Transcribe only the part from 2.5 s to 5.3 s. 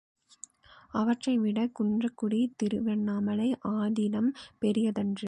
திருவண்ணாமலை ஆதீனம் பெரியதன்று.